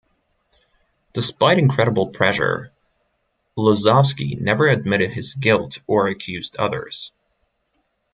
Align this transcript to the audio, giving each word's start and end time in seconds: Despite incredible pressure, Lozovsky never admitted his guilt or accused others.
Despite 1.13 1.59
incredible 1.59 2.07
pressure, 2.07 2.71
Lozovsky 3.55 4.35
never 4.41 4.65
admitted 4.67 5.11
his 5.11 5.35
guilt 5.35 5.77
or 5.85 6.07
accused 6.07 6.55
others. 6.55 7.11